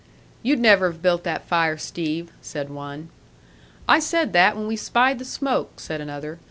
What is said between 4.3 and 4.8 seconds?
that when we